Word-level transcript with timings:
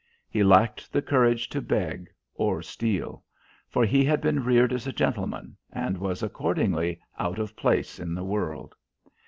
He 0.27 0.43
lacked 0.43 0.91
the 0.91 1.03
courage 1.03 1.47
to 1.49 1.61
beg 1.61 2.09
or 2.33 2.63
steal. 2.63 3.23
For 3.69 3.85
he 3.85 4.03
had 4.03 4.19
been 4.19 4.43
reared 4.43 4.73
as 4.73 4.87
a 4.87 4.91
gentleman, 4.91 5.57
and 5.71 5.95
was 5.99 6.23
accordingly 6.23 6.99
out 7.19 7.37
of 7.37 7.55
place 7.55 7.99
in 7.99 8.15
the 8.15 8.23
world. 8.23 8.73